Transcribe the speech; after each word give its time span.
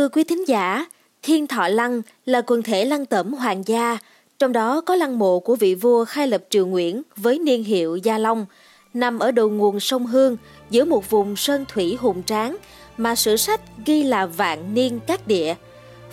thưa 0.00 0.08
quý 0.08 0.24
thính 0.24 0.48
giả, 0.48 0.86
Thiên 1.22 1.46
Thọ 1.46 1.68
Lăng 1.68 2.02
là 2.26 2.42
quần 2.46 2.62
thể 2.62 2.84
lăng 2.84 3.06
tẩm 3.06 3.32
hoàng 3.32 3.62
gia, 3.66 3.98
trong 4.38 4.52
đó 4.52 4.80
có 4.80 4.94
lăng 4.94 5.18
mộ 5.18 5.40
của 5.40 5.56
vị 5.56 5.74
vua 5.74 6.04
khai 6.04 6.26
lập 6.26 6.42
Triều 6.50 6.66
Nguyễn 6.66 7.02
với 7.16 7.38
niên 7.38 7.64
hiệu 7.64 7.96
Gia 7.96 8.18
Long, 8.18 8.46
nằm 8.94 9.18
ở 9.18 9.32
đầu 9.32 9.50
nguồn 9.50 9.80
sông 9.80 10.06
Hương 10.06 10.36
giữa 10.70 10.84
một 10.84 11.10
vùng 11.10 11.36
sơn 11.36 11.64
thủy 11.68 11.96
hùng 12.00 12.22
tráng 12.26 12.56
mà 12.96 13.14
sử 13.14 13.36
sách 13.36 13.60
ghi 13.86 14.02
là 14.02 14.26
vạn 14.26 14.74
niên 14.74 15.00
các 15.06 15.26
địa. 15.26 15.54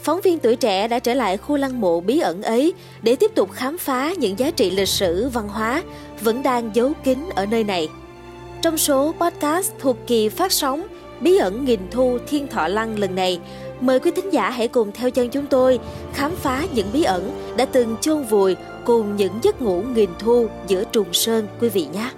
Phóng 0.03 0.21
viên 0.21 0.39
tuổi 0.39 0.55
trẻ 0.55 0.87
đã 0.87 0.99
trở 0.99 1.13
lại 1.13 1.37
khu 1.37 1.57
lăng 1.57 1.81
mộ 1.81 1.99
bí 2.01 2.19
ẩn 2.19 2.41
ấy 2.41 2.73
để 3.01 3.15
tiếp 3.15 3.31
tục 3.35 3.51
khám 3.51 3.77
phá 3.77 4.13
những 4.17 4.39
giá 4.39 4.51
trị 4.51 4.69
lịch 4.69 4.89
sử 4.89 5.29
văn 5.29 5.47
hóa 5.47 5.83
vẫn 6.21 6.43
đang 6.43 6.71
giấu 6.73 6.93
kín 7.03 7.19
ở 7.35 7.45
nơi 7.45 7.63
này. 7.63 7.89
Trong 8.61 8.77
số 8.77 9.13
podcast 9.19 9.71
thuộc 9.79 9.97
kỳ 10.07 10.29
phát 10.29 10.51
sóng 10.51 10.87
Bí 11.21 11.37
ẩn 11.37 11.65
nghìn 11.65 11.79
thu 11.91 12.17
Thiên 12.27 12.47
Thọ 12.47 12.67
Lăng 12.67 12.99
lần 12.99 13.15
này, 13.15 13.39
mời 13.81 13.99
quý 13.99 14.11
thính 14.11 14.33
giả 14.33 14.49
hãy 14.49 14.67
cùng 14.67 14.91
theo 14.91 15.11
chân 15.11 15.29
chúng 15.29 15.45
tôi 15.45 15.79
khám 16.13 16.35
phá 16.35 16.65
những 16.73 16.87
bí 16.93 17.03
ẩn 17.03 17.31
đã 17.57 17.65
từng 17.65 17.95
chôn 18.01 18.23
vùi 18.23 18.55
cùng 18.85 19.15
những 19.15 19.33
giấc 19.41 19.61
ngủ 19.61 19.81
nghìn 19.81 20.09
thu 20.19 20.47
giữa 20.67 20.83
trùng 20.91 21.13
sơn 21.13 21.47
quý 21.61 21.69
vị 21.69 21.87
nhé. 21.93 22.09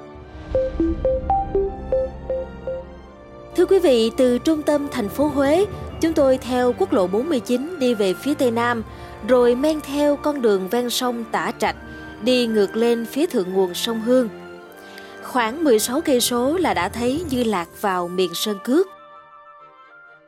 Thưa 3.55 3.65
quý 3.65 3.79
vị, 3.79 4.11
từ 4.17 4.37
trung 4.37 4.61
tâm 4.61 4.87
thành 4.91 5.09
phố 5.09 5.27
Huế, 5.27 5.65
chúng 6.01 6.13
tôi 6.13 6.37
theo 6.37 6.73
quốc 6.77 6.93
lộ 6.93 7.07
49 7.07 7.79
đi 7.79 7.93
về 7.93 8.13
phía 8.13 8.33
tây 8.33 8.51
nam, 8.51 8.83
rồi 9.27 9.55
men 9.55 9.81
theo 9.81 10.15
con 10.15 10.41
đường 10.41 10.67
ven 10.67 10.89
sông 10.89 11.23
Tả 11.31 11.51
Trạch, 11.59 11.75
đi 12.23 12.47
ngược 12.47 12.75
lên 12.75 13.05
phía 13.05 13.25
thượng 13.25 13.53
nguồn 13.53 13.73
sông 13.73 14.01
Hương. 14.01 14.29
Khoảng 15.23 15.63
16 15.63 16.01
cây 16.01 16.21
số 16.21 16.57
là 16.57 16.73
đã 16.73 16.89
thấy 16.89 17.23
Như 17.29 17.43
Lạc 17.43 17.81
vào 17.81 18.07
miền 18.07 18.33
Sơn 18.33 18.57
Cước. 18.63 18.87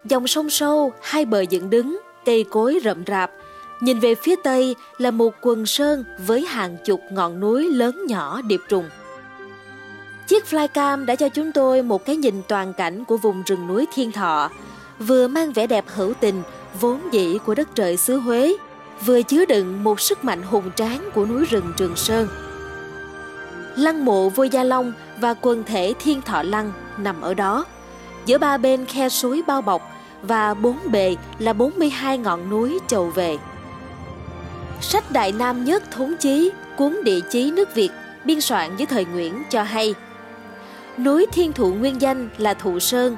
Dòng 0.05 0.27
sông 0.27 0.49
sâu, 0.49 0.93
hai 1.01 1.25
bờ 1.25 1.41
dựng 1.41 1.69
đứng, 1.69 1.99
cây 2.25 2.45
cối 2.49 2.79
rậm 2.83 3.03
rạp, 3.07 3.31
nhìn 3.79 3.99
về 3.99 4.15
phía 4.15 4.35
tây 4.43 4.75
là 4.97 5.11
một 5.11 5.33
quần 5.41 5.65
sơn 5.65 6.03
với 6.25 6.45
hàng 6.45 6.77
chục 6.85 7.01
ngọn 7.11 7.39
núi 7.39 7.69
lớn 7.69 8.05
nhỏ 8.07 8.41
điệp 8.41 8.61
trùng. 8.69 8.89
Chiếc 10.27 10.45
flycam 10.45 11.05
đã 11.05 11.15
cho 11.15 11.29
chúng 11.29 11.51
tôi 11.51 11.83
một 11.83 12.05
cái 12.05 12.15
nhìn 12.15 12.41
toàn 12.47 12.73
cảnh 12.73 13.05
của 13.05 13.17
vùng 13.17 13.43
rừng 13.45 13.67
núi 13.67 13.85
Thiên 13.93 14.11
Thọ, 14.11 14.49
vừa 14.99 15.27
mang 15.27 15.53
vẻ 15.53 15.67
đẹp 15.67 15.85
hữu 15.87 16.13
tình, 16.13 16.43
vốn 16.79 16.99
dĩ 17.11 17.37
của 17.45 17.55
đất 17.55 17.69
trời 17.75 17.97
xứ 17.97 18.17
Huế, 18.17 18.55
vừa 19.05 19.21
chứa 19.21 19.45
đựng 19.45 19.83
một 19.83 20.01
sức 20.01 20.23
mạnh 20.23 20.41
hùng 20.41 20.71
tráng 20.75 21.09
của 21.13 21.25
núi 21.25 21.45
rừng 21.45 21.73
Trường 21.77 21.95
Sơn. 21.95 22.27
Lăng 23.75 24.05
mộ 24.05 24.29
vua 24.29 24.43
Gia 24.43 24.63
Long 24.63 24.93
và 25.19 25.33
quần 25.33 25.63
thể 25.63 25.93
Thiên 25.99 26.21
Thọ 26.21 26.43
Lăng 26.43 26.71
nằm 26.97 27.21
ở 27.21 27.33
đó. 27.33 27.65
Giữa 28.25 28.37
ba 28.37 28.57
bên 28.57 28.85
khe 28.85 29.09
suối 29.09 29.41
bao 29.47 29.61
bọc 29.61 29.81
và 30.21 30.53
bốn 30.53 30.77
bề 30.91 31.15
là 31.39 31.53
42 31.53 32.17
ngọn 32.17 32.49
núi 32.49 32.79
chầu 32.87 33.05
về. 33.05 33.37
Sách 34.81 35.11
Đại 35.11 35.31
Nam 35.31 35.65
Nhất 35.65 35.91
Thống 35.91 36.15
Chí, 36.19 36.51
cuốn 36.77 36.97
địa 37.03 37.19
chí 37.31 37.51
nước 37.51 37.75
Việt, 37.75 37.91
biên 38.25 38.41
soạn 38.41 38.77
dưới 38.77 38.85
thời 38.85 39.05
Nguyễn 39.05 39.43
cho 39.49 39.63
hay 39.63 39.95
Núi 40.97 41.25
Thiên 41.31 41.53
Thụ 41.53 41.73
nguyên 41.73 42.01
danh 42.01 42.29
là 42.37 42.53
Thụ 42.53 42.79
Sơn, 42.79 43.17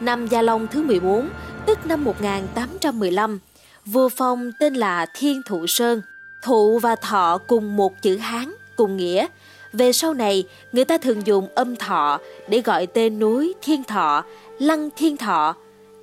năm 0.00 0.26
Gia 0.26 0.42
Long 0.42 0.66
thứ 0.66 0.82
14, 0.82 1.28
tức 1.66 1.86
năm 1.86 2.04
1815. 2.04 3.38
Vua 3.86 4.08
Phong 4.08 4.52
tên 4.58 4.74
là 4.74 5.06
Thiên 5.14 5.42
Thụ 5.46 5.66
Sơn, 5.66 6.02
Thụ 6.42 6.78
và 6.78 6.96
Thọ 6.96 7.38
cùng 7.46 7.76
một 7.76 8.02
chữ 8.02 8.16
Hán, 8.16 8.54
cùng 8.76 8.96
nghĩa. 8.96 9.26
Về 9.74 9.92
sau 9.92 10.14
này, 10.14 10.44
người 10.72 10.84
ta 10.84 10.98
thường 10.98 11.26
dùng 11.26 11.48
âm 11.54 11.76
thọ 11.76 12.18
để 12.48 12.60
gọi 12.60 12.86
tên 12.86 13.18
núi 13.18 13.54
Thiên 13.62 13.84
Thọ, 13.84 14.24
Lăng 14.58 14.88
Thiên 14.96 15.16
Thọ. 15.16 15.54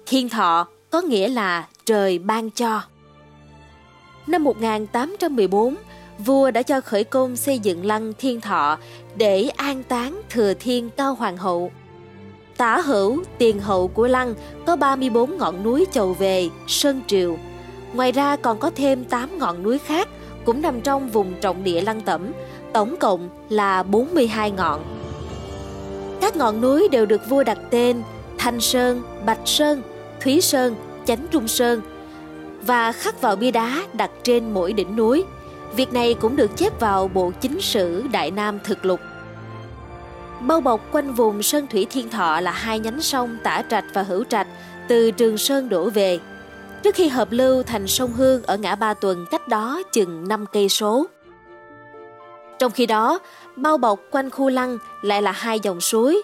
Thiên 0.05 0.30
Thọ 0.30 0.67
có 0.89 1.02
nghĩa 1.02 1.28
là 1.28 1.67
trời 1.86 2.19
ban 2.19 2.50
cho. 2.52 2.81
Năm 4.28 4.44
1814, 4.44 5.75
vua 6.19 6.52
đã 6.52 6.63
cho 6.63 6.81
khởi 6.81 7.03
công 7.03 7.36
xây 7.36 7.59
dựng 7.59 7.86
lăng 7.86 8.13
Thiên 8.17 8.41
Thọ 8.41 8.78
để 9.16 9.50
an 9.56 9.84
táng 9.84 10.22
thừa 10.29 10.53
thiên 10.53 10.90
cao 10.90 11.13
hoàng 11.13 11.38
hậu. 11.38 11.72
Tả 12.57 12.81
hữu, 12.81 13.24
tiền 13.38 13.59
hậu 13.59 13.88
của 13.88 14.07
lăng 14.07 14.34
có 14.66 14.75
34 14.75 15.38
ngọn 15.38 15.63
núi 15.63 15.85
chầu 15.91 16.13
về, 16.13 16.50
Sơn 16.68 17.01
Triều. 17.07 17.38
Ngoài 17.94 18.12
ra 18.12 18.35
còn 18.35 18.59
có 18.59 18.72
thêm 18.75 19.03
8 19.03 19.40
ngọn 19.40 19.63
núi 19.63 19.78
khác 19.78 20.07
cũng 20.45 20.62
nằm 20.62 20.81
trong 20.81 21.09
vùng 21.09 21.34
trọng 21.41 21.63
địa 21.63 21.81
lăng 21.81 22.01
tẩm, 22.01 22.31
tổng 22.73 22.95
cộng 22.99 23.29
là 23.49 23.83
42 23.83 24.51
ngọn. 24.51 24.81
Các 26.21 26.35
ngọn 26.35 26.61
núi 26.61 26.87
đều 26.91 27.05
được 27.05 27.21
vua 27.29 27.43
đặt 27.43 27.57
tên 27.69 28.03
Thanh 28.37 28.61
Sơn, 28.61 29.01
Bạch 29.25 29.39
Sơn, 29.45 29.81
Thúy 30.21 30.41
Sơn, 30.41 30.75
Chánh 31.05 31.25
Trung 31.31 31.47
Sơn 31.47 31.81
và 32.65 32.91
khắc 32.91 33.21
vào 33.21 33.35
bia 33.35 33.51
đá 33.51 33.83
đặt 33.93 34.11
trên 34.23 34.53
mỗi 34.53 34.73
đỉnh 34.73 34.95
núi. 34.95 35.23
Việc 35.75 35.93
này 35.93 36.13
cũng 36.13 36.35
được 36.35 36.57
chép 36.57 36.79
vào 36.79 37.07
bộ 37.07 37.31
chính 37.41 37.61
sử 37.61 38.03
Đại 38.11 38.31
Nam 38.31 38.59
Thực 38.63 38.85
Lục. 38.85 38.99
Bao 40.41 40.61
bọc 40.61 40.81
quanh 40.91 41.13
vùng 41.13 41.43
Sơn 41.43 41.67
Thủy 41.67 41.88
Thiên 41.89 42.09
Thọ 42.09 42.39
là 42.41 42.51
hai 42.51 42.79
nhánh 42.79 43.01
sông 43.01 43.38
Tả 43.43 43.63
Trạch 43.69 43.85
và 43.93 44.03
Hữu 44.03 44.23
Trạch 44.23 44.47
từ 44.88 45.11
Trường 45.11 45.38
Sơn 45.38 45.69
đổ 45.69 45.89
về. 45.89 46.19
Trước 46.83 46.95
khi 46.95 47.07
hợp 47.07 47.27
lưu 47.31 47.63
thành 47.63 47.88
sông 47.88 48.13
Hương 48.13 48.43
ở 48.43 48.57
ngã 48.57 48.75
Ba 48.75 48.93
Tuần 48.93 49.25
cách 49.31 49.47
đó 49.47 49.81
chừng 49.93 50.27
5 50.27 50.45
cây 50.51 50.69
số. 50.69 51.07
Trong 52.61 52.72
khi 52.72 52.85
đó, 52.85 53.19
bao 53.55 53.77
bọc 53.77 53.99
quanh 54.11 54.29
khu 54.29 54.49
lăng 54.49 54.77
lại 55.01 55.22
là 55.22 55.31
hai 55.31 55.59
dòng 55.59 55.81
suối. 55.81 56.22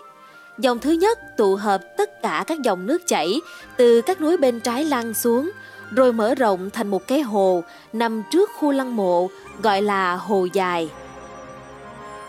Dòng 0.57 0.79
thứ 0.79 0.91
nhất 0.91 1.19
tụ 1.37 1.55
hợp 1.55 1.81
tất 1.97 2.21
cả 2.21 2.43
các 2.47 2.61
dòng 2.61 2.85
nước 2.85 3.07
chảy 3.07 3.41
từ 3.77 4.01
các 4.01 4.21
núi 4.21 4.37
bên 4.37 4.59
trái 4.59 4.83
lăng 4.83 5.13
xuống, 5.13 5.51
rồi 5.91 6.13
mở 6.13 6.35
rộng 6.35 6.69
thành 6.69 6.87
một 6.87 7.07
cái 7.07 7.21
hồ 7.21 7.63
nằm 7.93 8.23
trước 8.31 8.49
khu 8.59 8.71
lăng 8.71 8.95
mộ 8.95 9.29
gọi 9.63 9.81
là 9.81 10.15
Hồ 10.15 10.47
Dài. 10.53 10.89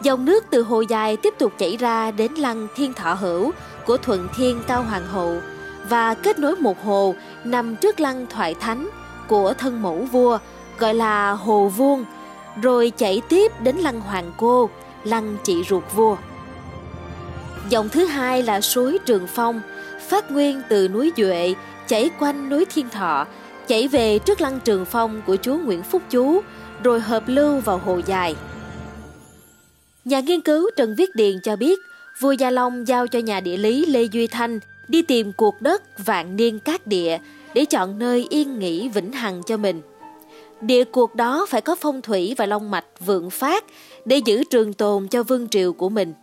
Dòng 0.02 0.24
nước 0.24 0.44
từ 0.50 0.62
hồ 0.62 0.80
dài 0.80 1.16
tiếp 1.16 1.34
tục 1.38 1.52
chảy 1.58 1.76
ra 1.76 2.10
đến 2.10 2.32
lăng 2.32 2.66
Thiên 2.76 2.92
Thọ 2.92 3.14
Hữu 3.14 3.50
của 3.86 3.96
Thuận 3.96 4.28
Thiên 4.36 4.62
Cao 4.66 4.82
Hoàng 4.82 5.06
hậu 5.06 5.40
và 5.88 6.14
kết 6.14 6.38
nối 6.38 6.56
một 6.56 6.84
hồ 6.84 7.14
nằm 7.44 7.76
trước 7.76 8.00
lăng 8.00 8.26
Thoại 8.26 8.54
Thánh 8.54 8.88
của 9.28 9.54
thân 9.58 9.82
mẫu 9.82 9.96
vua 10.12 10.38
gọi 10.78 10.94
là 10.94 11.32
Hồ 11.32 11.68
Vuông, 11.68 12.04
rồi 12.62 12.92
chảy 12.96 13.22
tiếp 13.28 13.52
đến 13.62 13.76
lăng 13.76 14.00
Hoàng 14.00 14.32
Cô, 14.36 14.70
lăng 15.04 15.36
chị 15.44 15.62
ruột 15.68 15.84
vua. 15.94 16.16
Dòng 17.68 17.88
thứ 17.88 18.04
hai 18.04 18.42
là 18.42 18.60
suối 18.60 18.98
Trường 19.06 19.26
Phong, 19.26 19.60
phát 20.08 20.30
nguyên 20.30 20.62
từ 20.68 20.88
núi 20.88 21.12
Duệ, 21.16 21.54
chảy 21.88 22.10
quanh 22.20 22.48
núi 22.48 22.64
Thiên 22.64 22.88
Thọ, 22.90 23.26
chảy 23.66 23.88
về 23.88 24.18
trước 24.18 24.40
lăng 24.40 24.60
Trường 24.64 24.84
Phong 24.84 25.22
của 25.26 25.36
chúa 25.36 25.58
Nguyễn 25.58 25.82
Phúc 25.82 26.02
Chú, 26.10 26.40
rồi 26.82 27.00
hợp 27.00 27.22
lưu 27.26 27.60
vào 27.60 27.80
hồ 27.84 28.00
dài. 28.06 28.36
Nhà 30.04 30.20
nghiên 30.20 30.40
cứu 30.40 30.70
Trần 30.76 30.94
Viết 30.94 31.10
Điền 31.14 31.40
cho 31.42 31.56
biết, 31.56 31.78
vua 32.20 32.32
Gia 32.32 32.50
Long 32.50 32.88
giao 32.88 33.06
cho 33.06 33.18
nhà 33.18 33.40
địa 33.40 33.56
lý 33.56 33.86
Lê 33.86 34.02
Duy 34.02 34.26
Thanh 34.26 34.60
đi 34.88 35.02
tìm 35.02 35.32
cuộc 35.32 35.62
đất 35.62 35.98
vạn 35.98 36.36
niên 36.36 36.58
cát 36.58 36.86
địa 36.86 37.18
để 37.54 37.64
chọn 37.64 37.98
nơi 37.98 38.26
yên 38.30 38.58
nghỉ 38.58 38.88
vĩnh 38.88 39.12
hằng 39.12 39.42
cho 39.46 39.56
mình. 39.56 39.82
Địa 40.60 40.84
cuộc 40.84 41.14
đó 41.14 41.46
phải 41.48 41.60
có 41.60 41.74
phong 41.74 42.02
thủy 42.02 42.34
và 42.38 42.46
long 42.46 42.70
mạch 42.70 42.84
vượng 43.00 43.30
phát 43.30 43.64
để 44.04 44.16
giữ 44.16 44.44
trường 44.44 44.72
tồn 44.72 45.08
cho 45.08 45.22
vương 45.22 45.48
triều 45.48 45.72
của 45.72 45.88
mình. 45.88 46.14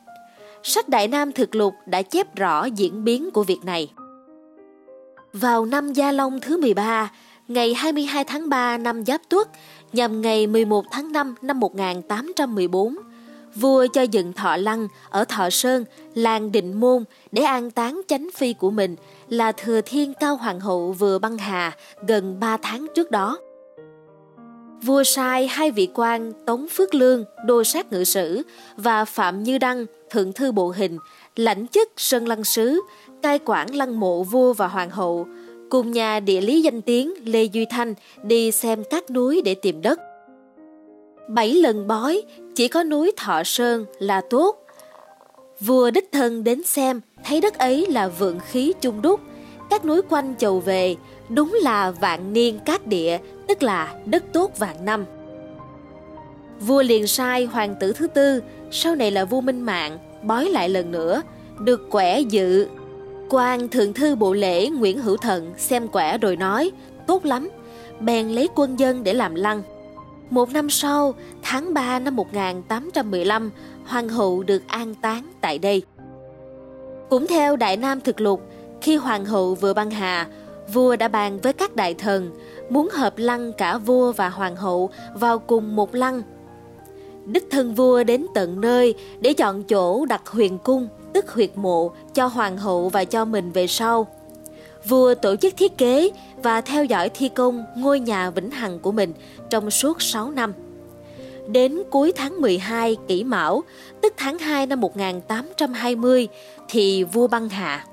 Sách 0.64 0.90
Đại 0.90 1.08
Nam 1.08 1.32
Thực 1.32 1.56
Lục 1.56 1.74
đã 1.86 2.02
chép 2.02 2.36
rõ 2.36 2.66
diễn 2.66 3.04
biến 3.04 3.32
của 3.32 3.44
việc 3.44 3.60
này. 3.64 3.92
Vào 5.34 5.66
năm 5.66 5.94
Gia 5.94 6.12
Long 6.12 6.40
thứ 6.40 6.58
13, 6.58 7.12
ngày 7.48 7.74
22 7.74 8.24
tháng 8.24 8.50
3 8.50 8.78
năm 8.78 9.06
Giáp 9.06 9.22
Tuất, 9.30 9.48
nhằm 9.94 10.22
ngày 10.22 10.48
11 10.48 10.86
tháng 10.92 11.12
5 11.12 11.36
năm 11.42 11.60
1814, 11.60 12.96
vua 13.56 13.88
cho 13.94 14.02
dựng 14.02 14.34
thọ 14.34 14.58
lăng 14.58 14.88
ở 15.10 15.26
Thọ 15.26 15.50
Sơn, 15.50 15.86
làng 16.14 16.52
Định 16.52 16.80
Môn 16.80 17.04
để 17.32 17.42
an 17.42 17.72
táng 17.72 18.02
chánh 18.08 18.30
phi 18.36 18.54
của 18.54 18.72
mình 18.72 18.96
là 19.30 19.52
Thừa 19.52 19.82
Thiên 19.82 20.14
Cao 20.20 20.36
Hoàng 20.36 20.60
hậu 20.60 20.92
vừa 20.92 21.20
băng 21.20 21.38
hà 21.38 21.72
gần 22.08 22.40
3 22.40 22.58
tháng 22.58 22.88
trước 22.96 23.12
đó. 23.12 23.38
Vua 24.86 25.04
sai 25.04 25.48
hai 25.48 25.72
vị 25.72 25.88
quan 25.94 26.32
Tống 26.46 26.68
Phước 26.68 26.96
Lương, 26.96 27.24
đô 27.46 27.64
sát 27.64 27.92
ngự 27.92 28.04
sử 28.04 28.42
và 28.78 29.06
Phạm 29.06 29.44
Như 29.44 29.58
Đăng, 29.58 29.86
thượng 30.10 30.34
thư 30.34 30.52
bộ 30.52 30.74
hình, 30.78 30.98
lãnh 31.36 31.68
chức 31.68 31.90
Sơn 31.98 32.28
Lăng 32.28 32.44
Sứ, 32.44 32.82
cai 33.22 33.40
quản 33.46 33.76
lăng 33.76 34.00
mộ 34.00 34.24
vua 34.24 34.54
và 34.54 34.68
hoàng 34.68 34.90
hậu, 34.90 35.28
cùng 35.70 35.92
nhà 35.92 36.20
địa 36.20 36.42
lý 36.42 36.62
danh 36.62 36.82
tiếng 36.82 37.14
Lê 37.26 37.44
Duy 37.44 37.66
Thanh 37.66 37.94
đi 38.24 38.52
xem 38.52 38.84
các 38.90 39.10
núi 39.10 39.42
để 39.46 39.56
tìm 39.56 39.82
đất. 39.82 40.00
Bảy 41.30 41.54
lần 41.54 41.88
bói, 41.88 42.24
chỉ 42.56 42.68
có 42.68 42.84
núi 42.84 43.12
Thọ 43.18 43.44
Sơn 43.46 43.86
là 44.00 44.22
tốt. 44.30 44.66
Vua 45.60 45.92
đích 45.92 46.12
thân 46.12 46.44
đến 46.44 46.64
xem, 46.64 47.02
thấy 47.26 47.42
đất 47.42 47.58
ấy 47.58 47.86
là 47.90 48.08
vượng 48.08 48.40
khí 48.40 48.74
chung 48.82 49.02
đúc, 49.02 49.20
các 49.70 49.86
núi 49.86 50.02
quanh 50.10 50.36
chầu 50.40 50.60
về, 50.60 50.96
đúng 51.30 51.58
là 51.62 51.92
vạn 51.92 52.34
niên 52.34 52.60
cát 52.66 52.88
địa, 52.88 53.20
tức 53.48 53.64
là 53.64 53.96
đất 54.06 54.24
tốt 54.34 54.52
vạn 54.58 54.86
năm. 54.86 55.06
Vua 56.60 56.82
liền 56.82 57.08
sai 57.08 57.46
hoàng 57.46 57.76
tử 57.80 57.94
thứ 57.94 58.08
tư, 58.08 58.44
sau 58.72 58.96
này 58.96 59.12
là 59.12 59.26
vua 59.26 59.42
Minh 59.42 59.62
Mạng, 59.62 59.98
bói 60.24 60.50
lại 60.50 60.70
lần 60.70 60.92
nữa, 60.92 61.22
được 61.60 61.90
quẻ 61.92 62.20
dự. 62.20 62.68
quan 63.30 63.70
thượng 63.70 63.94
thư 63.94 64.16
bộ 64.16 64.34
lễ 64.34 64.70
Nguyễn 64.70 65.02
Hữu 65.02 65.18
Thận 65.18 65.54
xem 65.58 65.88
quẻ 65.88 66.18
rồi 66.18 66.36
nói, 66.36 66.72
tốt 67.08 67.26
lắm, 67.26 67.50
bèn 68.00 68.30
lấy 68.30 68.50
quân 68.56 68.80
dân 68.80 69.04
để 69.04 69.14
làm 69.14 69.36
lăng. 69.36 69.64
Một 70.30 70.50
năm 70.54 70.70
sau, 70.70 71.14
tháng 71.42 71.74
3 71.74 72.00
năm 72.00 72.16
1815, 72.16 73.52
hoàng 73.86 74.10
hậu 74.10 74.44
được 74.44 74.64
an 74.68 74.96
táng 74.96 75.32
tại 75.42 75.60
đây. 75.60 75.84
Cũng 77.10 77.28
theo 77.28 77.56
Đại 77.56 77.78
Nam 77.78 78.02
Thực 78.02 78.22
Lục, 78.22 78.42
khi 78.82 78.96
hoàng 78.96 79.26
hậu 79.26 79.56
vừa 79.56 79.74
băng 79.74 79.92
hà, 79.92 80.28
vua 80.74 80.96
đã 80.96 81.08
bàn 81.08 81.40
với 81.40 81.54
các 81.54 81.76
đại 81.76 81.94
thần 81.94 82.32
muốn 82.70 82.90
hợp 82.90 83.14
lăng 83.18 83.54
cả 83.54 83.78
vua 83.78 84.12
và 84.12 84.30
hoàng 84.30 84.56
hậu 84.56 84.90
vào 85.14 85.40
cùng 85.40 85.76
một 85.76 85.96
lăng. 85.96 86.22
Đích 87.26 87.48
thân 87.52 87.74
vua 87.74 88.04
đến 88.04 88.26
tận 88.34 88.62
nơi 88.62 88.96
để 89.20 89.34
chọn 89.34 89.64
chỗ 89.64 90.06
đặt 90.06 90.28
huyền 90.28 90.58
cung, 90.58 90.88
tức 91.14 91.30
huyệt 91.32 91.58
mộ 91.58 91.92
cho 92.14 92.28
hoàng 92.28 92.58
hậu 92.58 92.90
và 92.90 93.04
cho 93.04 93.26
mình 93.26 93.52
về 93.52 93.68
sau. 93.68 94.08
Vua 94.88 95.16
tổ 95.16 95.36
chức 95.36 95.58
thiết 95.58 95.78
kế 95.78 96.10
và 96.44 96.62
theo 96.62 96.86
dõi 96.86 97.10
thi 97.10 97.30
công 97.30 97.64
ngôi 97.78 98.00
nhà 98.00 98.30
vĩnh 98.30 98.52
hằng 98.52 98.80
của 98.80 98.92
mình 98.92 99.14
trong 99.50 99.72
suốt 99.72 100.02
6 100.02 100.32
năm. 100.32 100.54
Đến 101.48 101.84
cuối 101.90 102.14
tháng 102.16 102.42
12 102.42 102.98
kỷ 103.08 103.24
mão, 103.24 103.64
tức 104.02 104.14
tháng 104.18 104.40
2 104.40 104.66
năm 104.66 104.82
1820, 104.82 106.28
thì 106.70 107.04
vua 107.04 107.28
băng 107.28 107.50
hạ. 107.50 107.86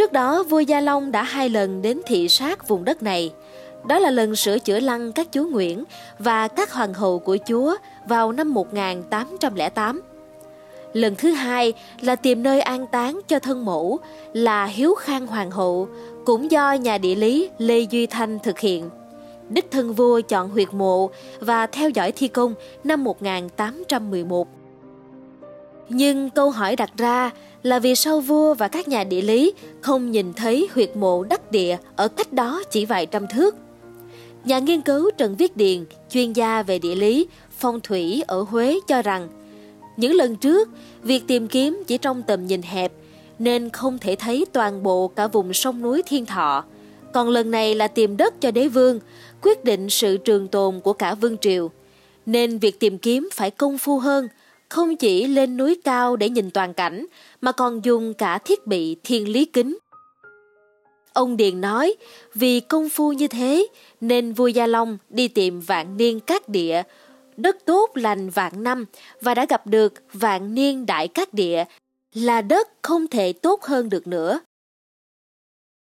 Trước 0.00 0.12
đó, 0.12 0.42
vua 0.42 0.60
Gia 0.60 0.80
Long 0.80 1.12
đã 1.12 1.22
hai 1.22 1.48
lần 1.48 1.82
đến 1.82 2.00
thị 2.06 2.28
sát 2.28 2.68
vùng 2.68 2.84
đất 2.84 3.02
này. 3.02 3.32
Đó 3.88 3.98
là 3.98 4.10
lần 4.10 4.36
sửa 4.36 4.58
chữa 4.58 4.80
lăng 4.80 5.12
các 5.12 5.28
chúa 5.30 5.44
Nguyễn 5.44 5.84
và 6.18 6.48
các 6.48 6.72
hoàng 6.72 6.94
hậu 6.94 7.18
của 7.18 7.36
chúa 7.48 7.76
vào 8.06 8.32
năm 8.32 8.54
1808. 8.54 10.02
Lần 10.92 11.14
thứ 11.14 11.30
hai 11.30 11.72
là 12.00 12.16
tìm 12.16 12.42
nơi 12.42 12.60
an 12.60 12.86
táng 12.86 13.20
cho 13.28 13.38
thân 13.38 13.64
mẫu 13.64 13.98
là 14.32 14.64
Hiếu 14.66 14.94
Khang 14.94 15.26
Hoàng 15.26 15.50
hậu, 15.50 15.88
cũng 16.24 16.50
do 16.50 16.72
nhà 16.72 16.98
địa 16.98 17.14
lý 17.14 17.50
Lê 17.58 17.80
Duy 17.80 18.06
Thanh 18.06 18.38
thực 18.38 18.58
hiện. 18.58 18.90
Đích 19.48 19.70
thân 19.70 19.92
vua 19.92 20.20
chọn 20.20 20.50
huyệt 20.50 20.68
mộ 20.72 21.10
và 21.40 21.66
theo 21.66 21.90
dõi 21.90 22.12
thi 22.12 22.28
công 22.28 22.54
năm 22.84 23.04
1811. 23.04 24.48
Nhưng 25.92 26.30
câu 26.30 26.50
hỏi 26.50 26.76
đặt 26.76 26.90
ra 26.96 27.30
là 27.62 27.78
vì 27.78 27.94
sao 27.94 28.20
vua 28.20 28.54
và 28.54 28.68
các 28.68 28.88
nhà 28.88 29.04
địa 29.04 29.22
lý 29.22 29.52
không 29.80 30.10
nhìn 30.10 30.32
thấy 30.32 30.68
huyệt 30.74 30.96
mộ 30.96 31.24
đắc 31.24 31.50
địa 31.50 31.76
ở 31.96 32.08
cách 32.08 32.32
đó 32.32 32.62
chỉ 32.70 32.84
vài 32.84 33.06
trăm 33.06 33.26
thước. 33.26 33.56
Nhà 34.44 34.58
nghiên 34.58 34.80
cứu 34.80 35.10
Trần 35.18 35.36
Viết 35.36 35.56
Điền, 35.56 35.84
chuyên 36.10 36.32
gia 36.32 36.62
về 36.62 36.78
địa 36.78 36.94
lý, 36.94 37.26
phong 37.58 37.80
thủy 37.80 38.22
ở 38.26 38.42
Huế 38.42 38.78
cho 38.88 39.02
rằng 39.02 39.28
những 39.96 40.14
lần 40.14 40.36
trước, 40.36 40.68
việc 41.02 41.22
tìm 41.26 41.48
kiếm 41.48 41.82
chỉ 41.86 41.98
trong 41.98 42.22
tầm 42.22 42.46
nhìn 42.46 42.62
hẹp 42.62 42.92
nên 43.38 43.70
không 43.70 43.98
thể 43.98 44.16
thấy 44.16 44.46
toàn 44.52 44.82
bộ 44.82 45.08
cả 45.08 45.26
vùng 45.26 45.52
sông 45.52 45.82
núi 45.82 46.02
Thiên 46.06 46.26
Thọ. 46.26 46.64
Còn 47.12 47.28
lần 47.28 47.50
này 47.50 47.74
là 47.74 47.88
tìm 47.88 48.16
đất 48.16 48.40
cho 48.40 48.50
đế 48.50 48.68
vương, 48.68 49.00
quyết 49.42 49.64
định 49.64 49.90
sự 49.90 50.16
trường 50.16 50.48
tồn 50.48 50.80
của 50.80 50.92
cả 50.92 51.14
vương 51.14 51.38
triều. 51.38 51.70
Nên 52.26 52.58
việc 52.58 52.80
tìm 52.80 52.98
kiếm 52.98 53.28
phải 53.34 53.50
công 53.50 53.78
phu 53.78 53.98
hơn, 53.98 54.28
không 54.70 54.96
chỉ 54.96 55.26
lên 55.26 55.56
núi 55.56 55.80
cao 55.84 56.16
để 56.16 56.28
nhìn 56.28 56.50
toàn 56.50 56.74
cảnh, 56.74 57.06
mà 57.40 57.52
còn 57.52 57.84
dùng 57.84 58.14
cả 58.14 58.38
thiết 58.38 58.66
bị 58.66 58.96
thiên 59.04 59.28
lý 59.28 59.44
kính. 59.44 59.78
Ông 61.12 61.36
Điền 61.36 61.60
nói, 61.60 61.94
vì 62.34 62.60
công 62.60 62.88
phu 62.88 63.12
như 63.12 63.28
thế 63.28 63.66
nên 64.00 64.32
vua 64.32 64.46
Gia 64.46 64.66
Long 64.66 64.98
đi 65.08 65.28
tìm 65.28 65.60
vạn 65.60 65.96
niên 65.96 66.20
các 66.20 66.48
địa, 66.48 66.82
đất 67.36 67.56
tốt 67.64 67.90
lành 67.94 68.30
vạn 68.30 68.62
năm 68.62 68.84
và 69.20 69.34
đã 69.34 69.46
gặp 69.48 69.66
được 69.66 69.92
vạn 70.12 70.54
niên 70.54 70.86
đại 70.86 71.08
các 71.08 71.34
địa 71.34 71.64
là 72.14 72.42
đất 72.42 72.68
không 72.82 73.06
thể 73.06 73.32
tốt 73.32 73.62
hơn 73.62 73.88
được 73.88 74.06
nữa. 74.06 74.40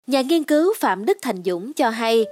Nhà 0.06 0.20
nghiên 0.20 0.44
cứu 0.44 0.74
Phạm 0.78 1.04
Đức 1.04 1.18
Thành 1.22 1.42
Dũng 1.44 1.72
cho 1.72 1.90
hay, 1.90 2.24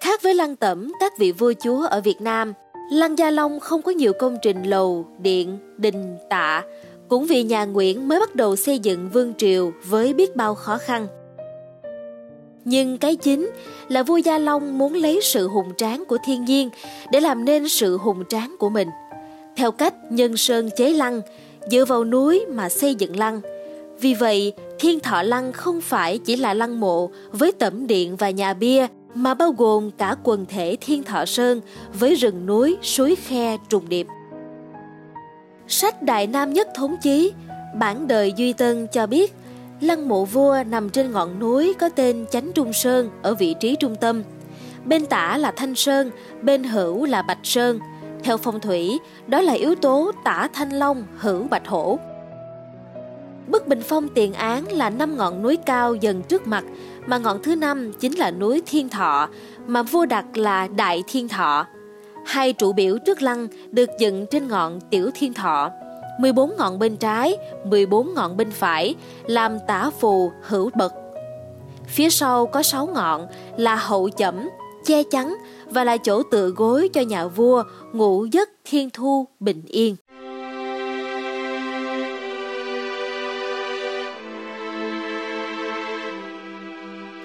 khác 0.00 0.22
với 0.22 0.34
lăng 0.34 0.56
tẩm 0.56 0.92
các 1.00 1.12
vị 1.18 1.32
vua 1.32 1.52
chúa 1.62 1.86
ở 1.86 2.00
Việt 2.00 2.20
Nam, 2.20 2.52
Lăng 2.92 3.18
Gia 3.18 3.30
Long 3.30 3.60
không 3.60 3.82
có 3.82 3.92
nhiều 3.92 4.12
công 4.12 4.36
trình 4.42 4.62
lầu, 4.62 5.06
điện, 5.18 5.58
đình, 5.76 6.16
tạ, 6.30 6.62
cũng 7.08 7.26
vì 7.26 7.42
nhà 7.42 7.64
Nguyễn 7.64 8.08
mới 8.08 8.20
bắt 8.20 8.34
đầu 8.34 8.56
xây 8.56 8.78
dựng 8.78 9.08
vương 9.12 9.34
triều 9.38 9.72
với 9.84 10.14
biết 10.14 10.36
bao 10.36 10.54
khó 10.54 10.78
khăn. 10.78 11.06
Nhưng 12.64 12.98
cái 12.98 13.16
chính 13.16 13.50
là 13.88 14.02
vua 14.02 14.16
Gia 14.16 14.38
Long 14.38 14.78
muốn 14.78 14.94
lấy 14.94 15.20
sự 15.22 15.48
hùng 15.48 15.72
tráng 15.76 16.04
của 16.04 16.18
thiên 16.26 16.44
nhiên 16.44 16.70
để 17.12 17.20
làm 17.20 17.44
nên 17.44 17.68
sự 17.68 17.98
hùng 17.98 18.24
tráng 18.28 18.56
của 18.58 18.68
mình. 18.68 18.88
Theo 19.56 19.70
cách 19.70 19.94
nhân 20.10 20.36
sơn 20.36 20.70
chế 20.76 20.92
lăng, 20.92 21.20
dựa 21.70 21.84
vào 21.84 22.04
núi 22.04 22.46
mà 22.48 22.68
xây 22.68 22.94
dựng 22.94 23.18
lăng. 23.18 23.40
Vì 24.00 24.14
vậy, 24.14 24.52
Thiên 24.78 25.00
Thọ 25.00 25.22
Lăng 25.22 25.52
không 25.52 25.80
phải 25.80 26.18
chỉ 26.18 26.36
là 26.36 26.54
lăng 26.54 26.80
mộ 26.80 27.10
với 27.30 27.52
tẩm 27.52 27.86
điện 27.86 28.16
và 28.16 28.30
nhà 28.30 28.54
bia, 28.54 28.86
mà 29.14 29.34
bao 29.34 29.52
gồm 29.52 29.90
cả 29.90 30.16
quần 30.22 30.46
thể 30.46 30.76
Thiên 30.80 31.02
Thọ 31.02 31.24
Sơn 31.24 31.60
với 31.92 32.14
rừng 32.14 32.46
núi, 32.46 32.76
suối 32.82 33.14
khe 33.14 33.56
trùng 33.68 33.88
điệp. 33.88 34.06
Sách 35.68 36.02
Đại 36.02 36.26
Nam 36.26 36.52
Nhất 36.52 36.68
Thống 36.74 36.96
Chí, 37.02 37.32
bản 37.78 38.08
đời 38.08 38.32
Duy 38.36 38.52
Tân 38.52 38.86
cho 38.92 39.06
biết 39.06 39.34
Lăng 39.82 40.08
mộ 40.08 40.24
vua 40.24 40.58
nằm 40.70 40.90
trên 40.90 41.12
ngọn 41.12 41.38
núi 41.38 41.74
có 41.78 41.88
tên 41.88 42.26
Chánh 42.30 42.52
Trung 42.52 42.72
Sơn 42.72 43.10
ở 43.22 43.34
vị 43.34 43.54
trí 43.60 43.76
trung 43.76 43.96
tâm. 43.96 44.22
Bên 44.84 45.06
tả 45.06 45.36
là 45.36 45.50
Thanh 45.50 45.74
Sơn, 45.74 46.10
bên 46.42 46.64
hữu 46.64 47.04
là 47.04 47.22
Bạch 47.22 47.38
Sơn. 47.42 47.78
Theo 48.24 48.36
phong 48.36 48.60
thủy, 48.60 48.98
đó 49.26 49.40
là 49.40 49.52
yếu 49.52 49.74
tố 49.74 50.12
tả 50.24 50.48
Thanh 50.52 50.70
Long, 50.70 51.04
hữu 51.18 51.48
Bạch 51.48 51.68
Hổ. 51.68 51.98
Bức 53.46 53.66
bình 53.66 53.80
phong 53.82 54.08
tiền 54.08 54.32
án 54.32 54.72
là 54.72 54.90
năm 54.90 55.16
ngọn 55.16 55.42
núi 55.42 55.56
cao 55.66 55.94
dần 55.94 56.22
trước 56.22 56.46
mặt, 56.46 56.64
mà 57.06 57.18
ngọn 57.18 57.42
thứ 57.42 57.54
năm 57.56 57.92
chính 58.00 58.18
là 58.18 58.30
núi 58.30 58.62
Thiên 58.66 58.88
Thọ, 58.88 59.28
mà 59.66 59.82
vua 59.82 60.06
đặt 60.06 60.36
là 60.36 60.68
Đại 60.76 61.02
Thiên 61.06 61.28
Thọ. 61.28 61.66
Hai 62.26 62.52
trụ 62.52 62.72
biểu 62.72 62.98
trước 63.06 63.22
lăng 63.22 63.48
được 63.70 63.90
dựng 63.98 64.26
trên 64.30 64.48
ngọn 64.48 64.80
Tiểu 64.80 65.10
Thiên 65.14 65.34
Thọ, 65.34 65.70
14 66.18 66.52
ngọn 66.58 66.78
bên 66.78 66.96
trái, 66.96 67.36
14 67.64 68.14
ngọn 68.14 68.36
bên 68.36 68.50
phải, 68.50 68.94
làm 69.26 69.58
tả 69.66 69.90
phù 70.00 70.32
hữu 70.42 70.70
bậc. 70.74 70.92
Phía 71.86 72.10
sau 72.10 72.46
có 72.46 72.62
6 72.62 72.86
ngọn 72.86 73.26
là 73.56 73.76
hậu 73.76 74.10
chẩm, 74.10 74.48
che 74.84 75.02
chắn 75.02 75.36
và 75.66 75.84
là 75.84 75.96
chỗ 75.96 76.22
tựa 76.22 76.48
gối 76.48 76.90
cho 76.92 77.00
nhà 77.00 77.26
vua 77.26 77.62
ngủ 77.92 78.24
giấc 78.24 78.50
thiên 78.64 78.90
thu 78.90 79.26
bình 79.40 79.62
yên. 79.66 79.96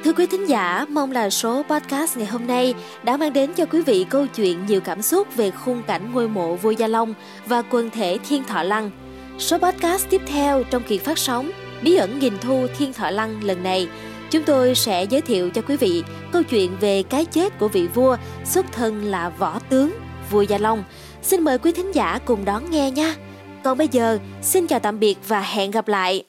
Thưa 0.04 0.14
quý 0.14 0.26
thính 0.26 0.50
giả, 0.50 0.86
mong 0.90 1.12
là 1.12 1.30
số 1.30 1.64
podcast 1.70 2.18
ngày 2.18 2.28
hôm 2.28 2.48
nay 2.48 2.74
đã 3.04 3.18
mang 3.18 3.34
đến 3.34 3.54
cho 3.54 3.66
quý 3.66 3.82
vị 3.82 4.06
câu 4.10 4.28
chuyện 4.28 4.66
nhiều 4.66 4.82
cảm 4.82 5.02
xúc 5.02 5.36
về 5.36 5.52
khung 5.52 5.84
cảnh 5.88 6.14
ngôi 6.14 6.28
mộ 6.28 6.56
vua 6.56 6.72
Gia 6.72 6.88
Long 6.88 7.14
và 7.46 7.62
quần 7.62 7.90
thể 7.90 8.18
Thiên 8.30 8.44
Thọ 8.44 8.64
Lăng. 8.64 8.92
Số 9.40 9.58
podcast 9.58 10.10
tiếp 10.10 10.22
theo 10.28 10.64
trong 10.64 10.84
kỳ 10.88 10.98
phát 10.98 11.18
sóng 11.18 11.52
Bí 11.82 11.96
ẩn 11.96 12.20
nghìn 12.20 12.34
thu 12.42 12.68
Thiên 12.78 12.94
Thọ 12.94 13.10
Lăng 13.10 13.44
lần 13.44 13.64
này, 13.64 13.88
chúng 14.32 14.44
tôi 14.44 14.76
sẽ 14.76 15.04
giới 15.04 15.22
thiệu 15.22 15.50
cho 15.50 15.62
quý 15.62 15.78
vị 15.78 16.04
câu 16.32 16.44
chuyện 16.44 16.78
về 16.80 17.04
cái 17.04 17.26
chết 17.26 17.60
của 17.60 17.68
vị 17.68 17.88
vua 17.88 18.18
xuất 18.46 18.66
thân 18.72 19.04
là 19.04 19.30
võ 19.30 19.60
tướng, 19.70 19.92
vua 20.32 20.42
Gia 20.42 20.58
Long. 20.58 20.84
Xin 21.22 21.42
mời 21.42 21.58
quý 21.58 21.72
thính 21.72 21.92
giả 21.92 22.20
cùng 22.26 22.46
đón 22.46 22.72
nghe 22.72 22.92
nha. 22.92 23.16
Còn 23.64 23.78
bây 23.78 23.88
giờ, 23.88 24.20
xin 24.42 24.68
chào 24.68 24.80
tạm 24.80 25.00
biệt 25.00 25.18
và 25.28 25.42
hẹn 25.42 25.72
gặp 25.72 25.88
lại. 25.88 26.24